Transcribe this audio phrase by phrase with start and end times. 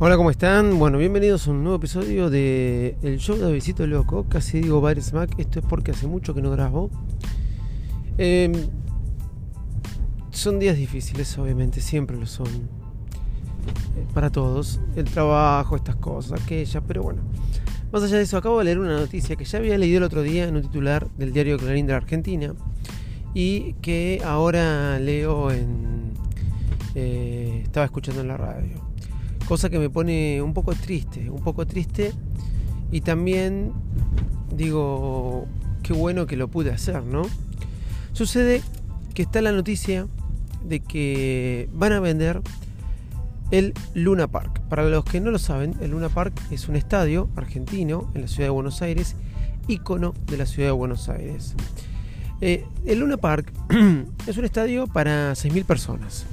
[0.00, 0.78] Hola, ¿cómo están?
[0.78, 4.26] Bueno, bienvenidos a un nuevo episodio de El Show de Visito Loco.
[4.28, 6.88] Casi digo Bar Smack, esto es porque hace mucho que no grabo.
[8.16, 8.68] Eh,
[10.30, 12.46] son días difíciles, obviamente, siempre lo son.
[12.46, 14.80] Eh, para todos.
[14.94, 17.22] El trabajo, estas cosas, aquellas, pero bueno.
[17.90, 20.22] Más allá de eso, acabo de leer una noticia que ya había leído el otro
[20.22, 22.54] día en un titular del diario Clarín de la Argentina
[23.34, 26.12] y que ahora leo en...
[26.94, 28.88] Eh, estaba escuchando en la radio
[29.48, 32.12] cosa que me pone un poco triste, un poco triste
[32.92, 33.72] y también
[34.54, 35.46] digo,
[35.82, 37.22] qué bueno que lo pude hacer, ¿no?
[38.12, 38.60] Sucede
[39.14, 40.06] que está la noticia
[40.64, 42.42] de que van a vender
[43.50, 44.60] el Luna Park.
[44.68, 48.28] Para los que no lo saben, el Luna Park es un estadio argentino en la
[48.28, 49.16] ciudad de Buenos Aires,
[49.66, 51.54] ícono de la ciudad de Buenos Aires.
[52.42, 53.50] Eh, el Luna Park
[54.26, 56.26] es un estadio para 6.000 personas.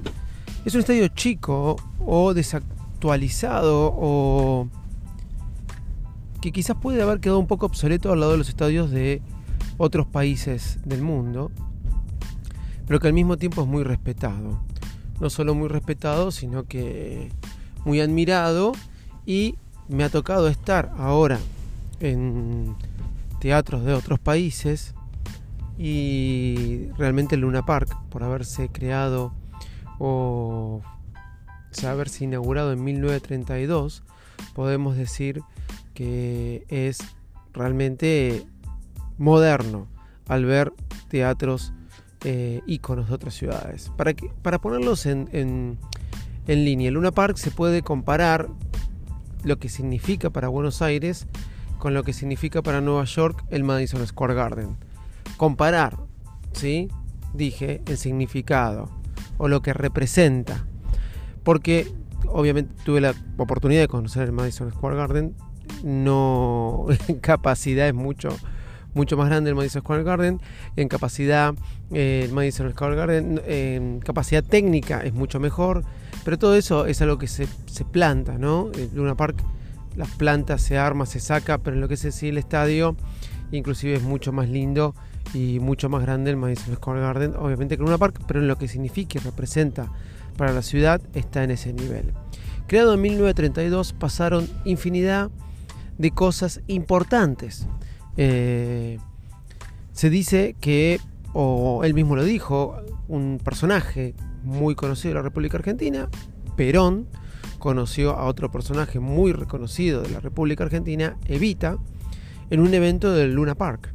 [0.66, 2.34] Es un estadio chico o
[3.06, 4.68] actualizado o
[6.42, 9.22] que quizás puede haber quedado un poco obsoleto al lado de los estadios de
[9.78, 11.52] otros países del mundo,
[12.88, 14.60] pero que al mismo tiempo es muy respetado.
[15.20, 17.32] No solo muy respetado, sino que
[17.86, 18.72] muy admirado
[19.26, 19.56] y
[19.88, 21.40] me ha tocado estar ahora
[22.00, 22.76] en
[23.40, 24.96] teatros de otros países
[25.78, 29.32] y realmente el Luna Park, por haberse creado
[30.00, 30.82] o
[31.84, 34.04] haberse inaugurado en 1932,
[34.54, 35.42] podemos decir
[35.94, 37.00] que es
[37.54, 38.46] realmente
[39.18, 39.88] moderno
[40.28, 40.74] al ver
[41.10, 41.74] teatros
[42.24, 43.92] eh, íconos de otras ciudades.
[43.98, 45.78] Para, que, para ponerlos en, en,
[46.48, 48.48] en línea, Luna Park se puede comparar
[49.44, 51.28] lo que significa para Buenos Aires
[51.78, 54.78] con lo que significa para Nueva York el Madison Square Garden.
[55.38, 55.98] Comparar,
[56.54, 56.90] ¿sí?
[57.34, 58.90] Dije, el significado
[59.38, 60.66] o lo que representa
[61.46, 61.88] porque
[62.28, 65.36] obviamente tuve la oportunidad de conocer el Madison Square Garden.
[65.84, 68.30] No en capacidad es mucho,
[68.94, 70.42] mucho más grande el Madison Square Garden.
[70.76, 71.54] En capacidad,
[71.92, 75.84] eh, el Madison Square Garden, en capacidad técnica es mucho mejor.
[76.26, 77.48] Pero todo eso es algo que se,
[77.92, 78.72] planta, ¿no?
[78.76, 79.38] En Luna Park,
[79.96, 82.96] las plantas se arma, se saca, pero en lo que es el estadio,
[83.52, 84.96] inclusive es mucho más lindo
[85.36, 88.58] y mucho más grande el Madison Square Garden, obviamente que Luna Park, pero en lo
[88.58, 89.92] que significa y representa
[90.38, 92.14] para la ciudad está en ese nivel.
[92.68, 95.30] Creado en 1932 pasaron infinidad
[95.98, 97.68] de cosas importantes.
[98.18, 99.00] Eh,
[99.94, 101.00] se dice que,
[101.34, 106.10] o él mismo lo dijo, un personaje muy conocido de la República Argentina,
[106.56, 107.08] Perón,
[107.60, 111.78] conoció a otro personaje muy reconocido de la República Argentina, Evita,
[112.50, 113.92] en un evento del Luna Park,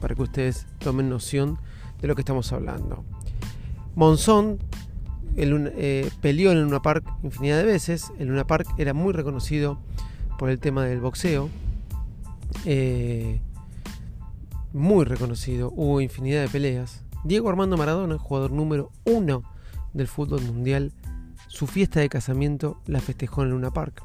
[0.00, 1.58] para que ustedes tomen noción
[2.00, 3.04] de lo que estamos hablando.
[3.94, 4.58] Monzón
[5.36, 8.12] el, eh, peleó en el Luna Park infinidad de veces.
[8.18, 9.78] El Luna Park era muy reconocido
[10.38, 11.48] por el tema del boxeo.
[12.64, 13.40] Eh,
[14.72, 15.72] muy reconocido.
[15.74, 17.02] Hubo infinidad de peleas.
[17.24, 19.42] Diego Armando Maradona, jugador número uno
[19.92, 20.92] del fútbol mundial,
[21.48, 24.02] su fiesta de casamiento la festejó en el Luna Park.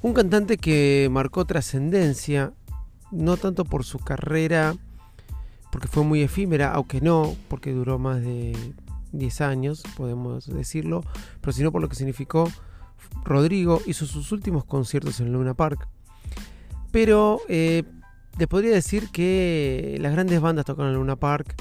[0.00, 2.52] Un cantante que marcó trascendencia,
[3.10, 4.74] no tanto por su carrera,
[5.70, 8.56] porque fue muy efímera, aunque no, porque duró más de
[9.12, 11.02] 10 años, podemos decirlo,
[11.40, 12.50] pero sino por lo que significó.
[13.24, 15.88] Rodrigo hizo sus últimos conciertos en Luna Park.
[16.90, 17.84] Pero eh,
[18.38, 21.54] les podría decir que las grandes bandas tocaron en Luna Park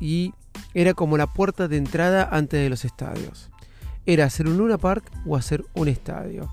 [0.00, 0.32] y
[0.74, 3.50] era como la puerta de entrada antes de los estadios.
[4.06, 6.48] Era hacer un Luna Park o hacer un estadio.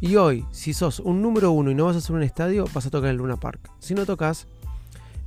[0.00, 2.86] Y hoy, si sos un número uno y no vas a hacer un estadio, vas
[2.86, 3.70] a tocar en Luna Park.
[3.78, 4.46] Si no tocas,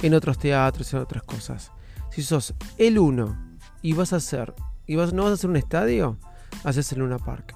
[0.02, 1.72] en otros teatros, en otras cosas.
[2.12, 3.49] Si sos el uno
[3.82, 4.54] y vas a hacer,
[4.88, 6.18] y vas, no vas a hacer un estadio,
[6.64, 7.56] haces el Luna Park.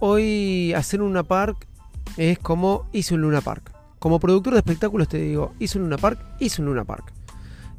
[0.00, 1.66] Hoy hacer un Luna Park
[2.16, 3.72] es como hice un Luna Park.
[3.98, 7.12] Como productor de espectáculos te digo, hice un Luna Park, hice un Luna Park.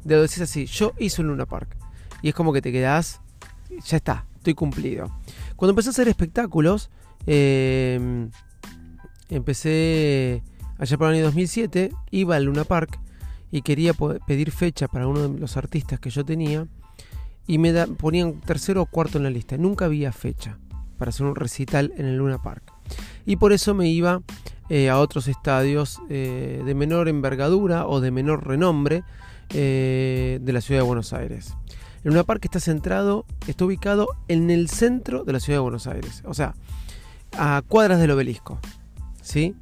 [0.04, 1.76] De lo decís así, yo hice un Luna Park.
[2.22, 3.20] Y es como que te quedás,
[3.84, 5.10] ya está, estoy cumplido.
[5.56, 6.90] Cuando empecé a hacer espectáculos,
[7.26, 8.30] em,
[9.28, 10.42] empecé
[10.78, 12.98] allá por el año 2007, iba al Luna Park
[13.50, 13.92] y quería
[14.26, 16.66] pedir fecha para uno de los artistas que yo tenía
[17.46, 19.56] y me ponían tercero o cuarto en la lista.
[19.56, 20.58] Nunca había fecha
[20.98, 22.72] para hacer un recital en el Luna Park.
[23.26, 24.22] Y por eso me iba
[24.68, 29.02] eh, a otros estadios eh, de menor envergadura o de menor renombre
[29.50, 31.54] eh, de la ciudad de Buenos Aires.
[32.02, 35.86] El Luna Park está centrado, está ubicado en el centro de la ciudad de Buenos
[35.86, 36.22] Aires.
[36.24, 36.54] O sea,
[37.36, 38.58] a cuadras del obelisco.
[39.20, 39.54] ¿Sí?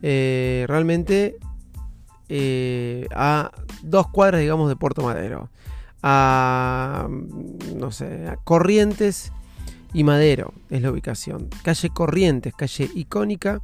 [0.00, 1.38] realmente
[3.14, 3.50] a
[3.82, 5.50] dos cuadras, digamos, de Puerto Madero
[6.02, 7.08] a,
[7.76, 9.32] no sé, Corrientes
[9.92, 11.48] y Madero es la ubicación.
[11.62, 13.60] Calle Corrientes, calle icónica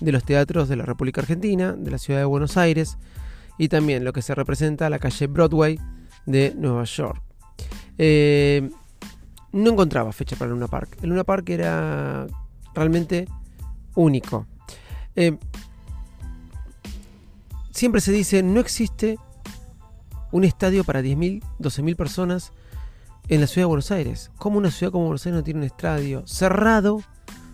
[0.00, 2.98] de los teatros de la República Argentina, de la ciudad de Buenos Aires,
[3.58, 5.78] y también lo que se representa la calle Broadway
[6.26, 7.22] de Nueva York.
[7.98, 8.68] Eh,
[9.52, 10.98] no encontraba fecha para Luna Park.
[11.02, 12.26] El Luna Park era
[12.74, 13.28] realmente
[13.94, 14.46] único.
[15.14, 15.38] Eh,
[17.70, 19.16] siempre se dice, no existe
[20.34, 22.52] un estadio para 10.000, 12.000 personas
[23.28, 24.32] en la ciudad de Buenos Aires.
[24.36, 27.04] ¿Cómo una ciudad como Buenos Aires no tiene un estadio cerrado?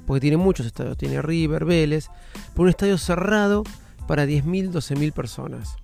[0.06, 2.09] Porque tiene muchos estadios, tiene River, Vélez,
[2.55, 3.65] pero un estadio cerrado
[4.06, 5.77] para 10.000, 12.000 personas.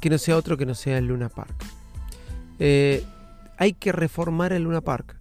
[0.00, 1.54] Que no sea otro que no sea el Luna Park.
[2.58, 3.04] Eh,
[3.56, 5.16] hay que reformar el Luna Park.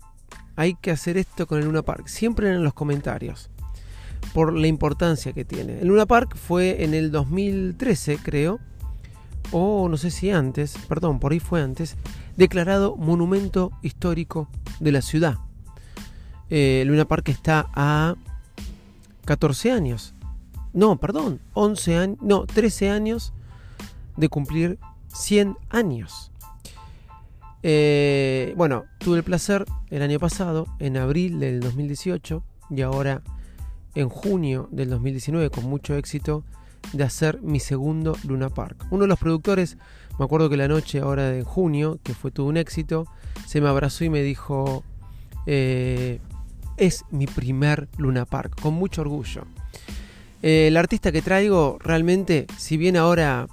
[0.55, 2.07] Hay que hacer esto con el Luna Park.
[2.07, 3.51] Siempre en los comentarios.
[4.33, 5.81] Por la importancia que tiene.
[5.81, 8.59] El Luna Park fue en el 2013, creo.
[9.51, 11.95] O no sé si antes, perdón, por ahí fue antes
[12.37, 14.49] declarado monumento histórico
[14.79, 15.37] de la ciudad.
[16.49, 18.15] Eh, Luna Park está a
[19.25, 20.13] 14 años.
[20.73, 23.33] No, perdón, 11 años, no, 13 años
[24.17, 26.31] de cumplir 100 años.
[27.61, 33.21] Eh, bueno, tuve el placer el año pasado, en abril del 2018 y ahora
[33.95, 36.43] en junio del 2019, con mucho éxito,
[36.91, 38.85] de hacer mi segundo Luna Park.
[38.91, 39.77] Uno de los productores
[40.19, 43.07] me acuerdo que la noche ahora de junio, que fue todo un éxito,
[43.47, 44.83] se me abrazó y me dijo,
[45.47, 46.19] eh,
[46.77, 49.45] es mi primer Luna Park, con mucho orgullo.
[50.43, 53.47] Eh, el artista que traigo realmente, si bien ahora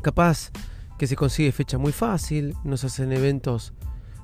[0.00, 0.52] capaz
[0.96, 3.72] que se consigue fecha muy fácil, no se hacen eventos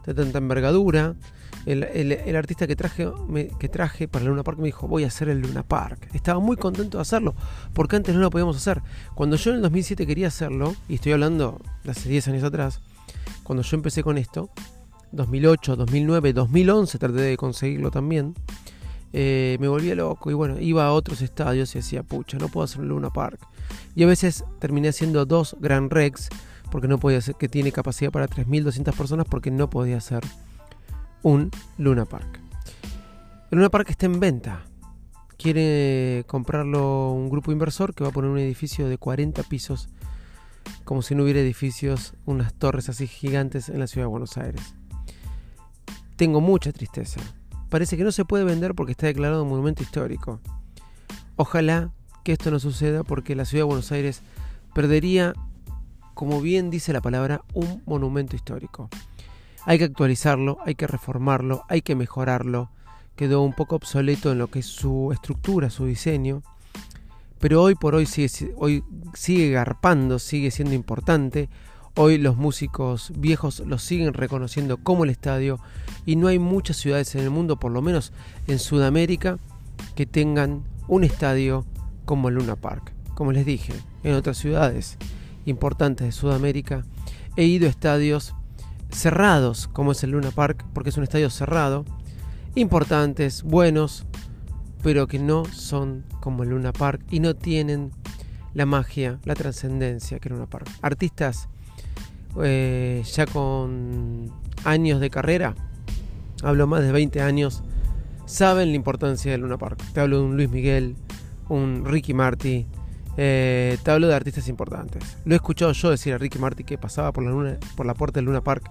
[0.07, 1.15] de tanta envergadura,
[1.67, 3.09] el, artista que traje,
[3.59, 6.09] que traje para el Luna Park me dijo, voy a hacer el Luna Park.
[6.13, 7.35] Estaba muy contento de hacerlo,
[7.73, 8.83] porque antes no lo podíamos hacer.
[9.15, 12.81] Cuando yo en el 2007 quería hacerlo, y estoy hablando de hace 10 años atrás,
[13.43, 14.51] cuando yo empecé con esto,
[15.13, 18.35] 2008, 2009, 2011 traté de conseguirlo también,
[19.17, 22.65] eh, me volvía loco y bueno, iba a otros estadios y decía, pucha, no puedo
[22.65, 23.39] hacer un Luna Park.
[23.95, 26.29] Y a veces terminé haciendo dos Grand Rex,
[26.75, 30.25] porque no podía hacer, que tiene capacidad para 3.200 personas, porque no podía hacer
[31.23, 32.41] un Luna Park.
[33.53, 34.65] El Luna Park está en venta.
[35.37, 39.89] Quiere comprarlo un grupo inversor que va a poner un edificio de 40 pisos,
[40.83, 44.75] como si no hubiera edificios, unas torres así gigantes en la ciudad de Buenos Aires.
[46.17, 47.21] Tengo mucha tristeza.
[47.69, 50.41] Parece que no se puede vender porque está declarado un monumento histórico.
[51.37, 51.93] Ojalá
[52.25, 54.23] que esto no suceda porque la ciudad de Buenos Aires
[54.75, 55.35] perdería,
[56.15, 58.89] como bien dice la palabra, un monumento histórico.
[59.67, 62.71] Hay que actualizarlo, hay que reformarlo, hay que mejorarlo.
[63.17, 66.43] Quedó un poco obsoleto en lo que es su estructura, su diseño.
[67.39, 68.85] Pero hoy por hoy sigue, hoy
[69.15, 71.49] sigue garpando, sigue siendo importante.
[71.97, 75.61] Hoy los músicos viejos lo siguen reconociendo como el estadio
[76.05, 78.13] y no hay muchas ciudades en el mundo, por lo menos
[78.47, 79.39] en Sudamérica,
[79.95, 81.65] que tengan un estadio
[82.05, 82.93] como el Luna Park.
[83.15, 83.73] Como les dije,
[84.03, 84.99] en otras ciudades
[85.47, 86.85] importantes de Sudamérica
[87.37, 88.35] he ido a estadios
[88.91, 91.85] cerrados, como es el Luna Park, porque es un estadio cerrado,
[92.55, 94.07] importantes, buenos,
[94.83, 97.91] pero que no son como el Luna Park y no tienen
[98.55, 100.69] la magia, la trascendencia que el Luna Park.
[100.83, 101.49] Artistas
[102.43, 104.31] eh, ya con
[104.65, 105.55] años de carrera,
[106.43, 107.63] hablo más de 20 años,
[108.27, 109.81] saben la importancia del Luna Park.
[109.93, 110.97] Te hablo de un Luis Miguel,
[111.49, 112.67] un Ricky Marty,
[113.17, 115.17] eh, de artistas importantes.
[115.25, 117.95] Lo he escuchado yo decir a Ricky Martin que pasaba por la, luna, por la
[117.95, 118.71] puerta del Luna Park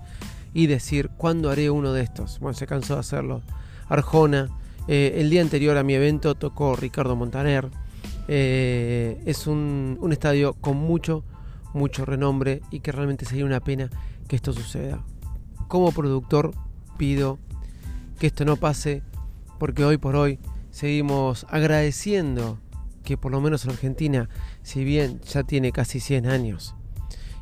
[0.53, 2.39] y decir, ¿cuándo haré uno de estos?
[2.39, 3.41] Bueno, se cansó de hacerlo.
[3.87, 4.49] Arjona,
[4.87, 7.69] eh, el día anterior a mi evento tocó Ricardo Montaner.
[8.27, 11.23] Eh, es un, un estadio con mucho,
[11.73, 13.89] mucho renombre y que realmente sería una pena
[14.27, 15.03] que esto suceda.
[15.67, 16.51] Como productor
[16.97, 17.39] pido
[18.19, 19.01] que esto no pase
[19.59, 20.39] porque hoy por hoy
[20.71, 22.59] seguimos agradeciendo
[23.03, 24.29] que por lo menos en Argentina,
[24.61, 26.75] si bien ya tiene casi 100 años,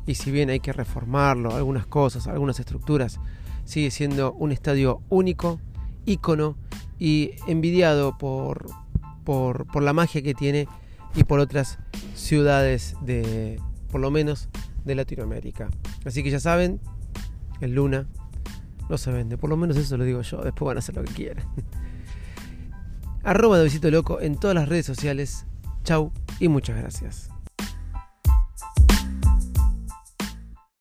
[0.06, 3.20] y si bien hay que reformarlo, algunas cosas, algunas estructuras,
[3.64, 5.60] sigue siendo un estadio único,
[6.04, 6.56] ícono
[6.98, 8.66] y envidiado por,
[9.24, 10.66] por, por la magia que tiene
[11.14, 11.78] y por otras
[12.14, 14.48] ciudades de, por lo menos,
[14.84, 15.68] de Latinoamérica.
[16.04, 16.80] Así que ya saben,
[17.60, 18.08] el Luna
[18.88, 21.04] no se vende, por lo menos eso lo digo yo, después van a hacer lo
[21.04, 21.46] que quieran.
[23.22, 25.46] Arroba de Visito Loco en todas las redes sociales
[25.84, 27.31] Chau y muchas gracias.